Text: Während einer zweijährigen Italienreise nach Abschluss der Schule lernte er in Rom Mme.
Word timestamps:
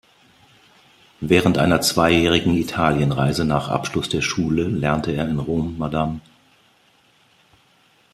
Während 1.19 1.59
einer 1.59 1.79
zweijährigen 1.81 2.55
Italienreise 2.55 3.45
nach 3.45 3.67
Abschluss 3.69 4.09
der 4.09 4.23
Schule 4.23 4.63
lernte 4.67 5.11
er 5.11 5.27
in 5.29 5.37
Rom 5.37 5.77
Mme. 5.77 6.19